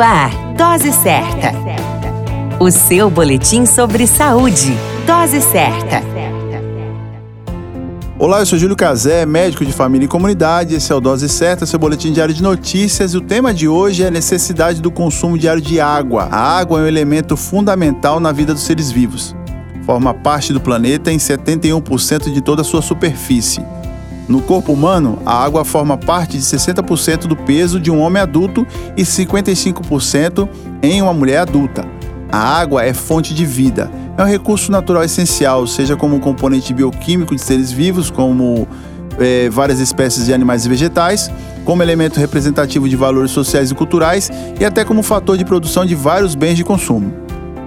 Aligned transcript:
Ar, 0.00 0.30
Dose 0.56 0.92
Certa. 0.92 1.52
O 2.58 2.70
seu 2.70 3.10
boletim 3.10 3.66
sobre 3.66 4.06
saúde. 4.06 4.74
Dose 5.06 5.42
Certa. 5.42 6.02
Olá, 8.18 8.40
eu 8.40 8.46
sou 8.46 8.58
Júlio 8.58 8.76
Cazé, 8.76 9.26
médico 9.26 9.64
de 9.64 9.72
família 9.72 10.06
e 10.06 10.08
comunidade. 10.08 10.74
Esse 10.74 10.90
é 10.90 10.94
o 10.94 11.00
Dose 11.00 11.28
Certa, 11.28 11.66
seu 11.66 11.78
boletim 11.78 12.12
diário 12.12 12.34
de 12.34 12.42
notícias. 12.42 13.12
E 13.12 13.18
o 13.18 13.20
tema 13.20 13.52
de 13.52 13.68
hoje 13.68 14.02
é 14.02 14.06
a 14.06 14.10
necessidade 14.10 14.80
do 14.80 14.90
consumo 14.90 15.36
diário 15.36 15.60
de 15.60 15.80
água. 15.80 16.28
A 16.30 16.58
água 16.58 16.80
é 16.80 16.84
um 16.84 16.86
elemento 16.86 17.36
fundamental 17.36 18.18
na 18.18 18.32
vida 18.32 18.54
dos 18.54 18.62
seres 18.62 18.90
vivos. 18.90 19.36
Forma 19.84 20.14
parte 20.14 20.52
do 20.52 20.60
planeta 20.60 21.12
em 21.12 21.18
71% 21.18 22.32
de 22.32 22.40
toda 22.40 22.62
a 22.62 22.64
sua 22.64 22.80
superfície. 22.80 23.62
No 24.30 24.40
corpo 24.40 24.72
humano, 24.72 25.18
a 25.26 25.42
água 25.42 25.64
forma 25.64 25.98
parte 25.98 26.38
de 26.38 26.44
60% 26.44 27.26
do 27.26 27.34
peso 27.34 27.80
de 27.80 27.90
um 27.90 28.00
homem 28.00 28.22
adulto 28.22 28.64
e 28.96 29.02
55% 29.02 30.48
em 30.80 31.02
uma 31.02 31.12
mulher 31.12 31.38
adulta. 31.38 31.84
A 32.30 32.38
água 32.38 32.84
é 32.84 32.94
fonte 32.94 33.34
de 33.34 33.44
vida. 33.44 33.90
É 34.16 34.22
um 34.22 34.26
recurso 34.26 34.70
natural 34.70 35.02
essencial, 35.02 35.66
seja 35.66 35.96
como 35.96 36.20
componente 36.20 36.72
bioquímico 36.72 37.34
de 37.34 37.42
seres 37.42 37.72
vivos, 37.72 38.08
como 38.08 38.68
é, 39.18 39.50
várias 39.50 39.80
espécies 39.80 40.26
de 40.26 40.32
animais 40.32 40.64
e 40.64 40.68
vegetais, 40.68 41.28
como 41.64 41.82
elemento 41.82 42.20
representativo 42.20 42.88
de 42.88 42.94
valores 42.94 43.32
sociais 43.32 43.72
e 43.72 43.74
culturais 43.74 44.30
e 44.60 44.64
até 44.64 44.84
como 44.84 45.02
fator 45.02 45.36
de 45.36 45.44
produção 45.44 45.84
de 45.84 45.96
vários 45.96 46.36
bens 46.36 46.54
de 46.54 46.62
consumo. 46.62 47.12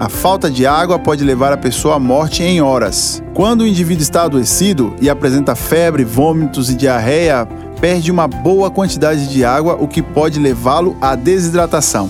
A 0.00 0.08
falta 0.08 0.50
de 0.50 0.66
água 0.66 0.98
pode 0.98 1.22
levar 1.22 1.52
a 1.52 1.58
pessoa 1.58 1.96
à 1.96 1.98
morte 1.98 2.42
em 2.42 2.62
horas. 2.62 3.22
Quando 3.34 3.60
o 3.60 3.66
indivíduo 3.66 4.02
está 4.02 4.22
adoecido 4.22 4.96
e 4.98 5.10
apresenta 5.10 5.54
febre, 5.54 6.04
vômitos 6.04 6.70
e 6.70 6.74
diarreia, 6.74 7.46
perde 7.82 8.10
uma 8.10 8.26
boa 8.26 8.70
quantidade 8.70 9.28
de 9.28 9.44
água, 9.44 9.76
o 9.78 9.86
que 9.86 10.00
pode 10.00 10.40
levá-lo 10.40 10.96
à 11.02 11.14
desidratação. 11.14 12.08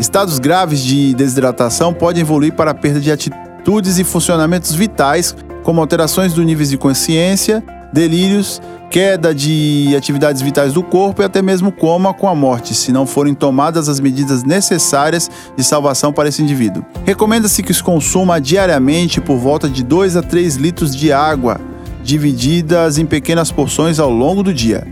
Estados 0.00 0.38
graves 0.38 0.80
de 0.80 1.14
desidratação 1.14 1.92
podem 1.92 2.22
evoluir 2.22 2.54
para 2.54 2.70
a 2.70 2.74
perda 2.74 3.00
de 3.00 3.12
atitudes 3.12 3.98
e 3.98 4.04
funcionamentos 4.04 4.72
vitais, 4.72 5.36
como 5.62 5.82
alterações 5.82 6.32
do 6.32 6.42
níveis 6.42 6.70
de 6.70 6.78
consciência, 6.78 7.62
delírios 7.96 8.60
queda 8.90 9.34
de 9.34 9.94
atividades 9.96 10.42
vitais 10.42 10.74
do 10.74 10.82
corpo 10.82 11.22
e 11.22 11.24
até 11.24 11.40
mesmo 11.40 11.72
coma 11.72 12.12
com 12.12 12.28
a 12.28 12.34
morte, 12.34 12.74
se 12.74 12.92
não 12.92 13.06
forem 13.06 13.34
tomadas 13.34 13.88
as 13.88 13.98
medidas 13.98 14.44
necessárias 14.44 15.30
de 15.56 15.64
salvação 15.64 16.12
para 16.12 16.28
esse 16.28 16.42
indivíduo. 16.42 16.84
Recomenda-se 17.06 17.62
que 17.62 17.72
se 17.72 17.82
consuma 17.82 18.38
diariamente 18.38 19.18
por 19.18 19.38
volta 19.38 19.68
de 19.68 19.82
2 19.82 20.16
a 20.16 20.22
3 20.22 20.56
litros 20.56 20.94
de 20.94 21.10
água, 21.10 21.58
divididas 22.04 22.98
em 22.98 23.06
pequenas 23.06 23.50
porções 23.50 23.98
ao 23.98 24.10
longo 24.10 24.42
do 24.42 24.52
dia. 24.52 24.86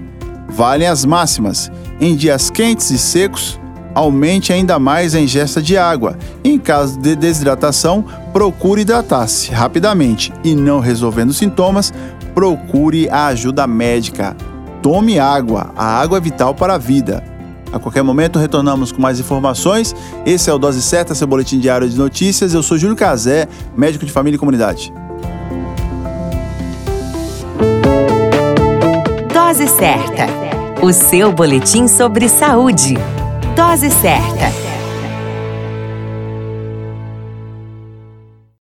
Valem 0.49 0.89
as 0.89 1.05
máximas. 1.05 1.71
Em 2.01 2.17
dias 2.17 2.51
quentes 2.51 2.91
e 2.91 2.99
secos, 2.99 3.61
aumente 3.95 4.53
ainda 4.53 4.79
mais 4.79 5.15
a 5.15 5.21
ingesta 5.21 5.63
de 5.63 5.77
água. 5.77 6.19
Em 6.43 6.59
caso 6.59 6.99
de 6.99 7.15
desidratação, 7.15 8.05
procure 8.33 8.83
hidratar-se 8.83 9.51
rapidamente 9.53 10.33
e, 10.43 10.55
não 10.55 10.81
resolvendo 10.81 11.33
sintomas, 11.33 11.93
procure 12.35 13.09
a 13.09 13.27
ajuda 13.27 13.67
médica. 13.67 14.37
Tome 14.83 15.19
água, 15.19 15.73
a 15.77 16.01
água 16.01 16.19
é 16.19 16.21
vital 16.21 16.55
para 16.55 16.75
a 16.75 16.79
vida. 16.79 17.23
A 17.73 17.79
qualquer 17.79 18.03
momento 18.03 18.39
retornamos 18.39 18.93
com 18.93 19.03
mais 19.03 19.19
informações. 19.19 19.97
Esse 20.25 20.49
é 20.49 20.53
o 20.53 20.59
Dose 20.59 20.81
Certa, 20.81 21.15
seu 21.15 21.27
boletim 21.27 21.59
diário 21.59 21.89
de 21.89 21.97
notícias. 21.97 22.55
Eu 22.55 22.63
sou 22.63 22.79
Júlio 22.79 22.95
Cazé, 22.95 23.49
médico 23.77 24.05
de 24.07 24.13
família 24.13 24.37
e 24.37 24.39
comunidade. 24.39 24.93
Dose 29.33 29.67
Certa, 29.69 30.27
o 30.83 30.93
seu 30.93 31.33
boletim 31.33 31.89
sobre 31.89 32.29
saúde. 32.29 32.97
Dose 33.55 33.89
Certa. 33.89 34.64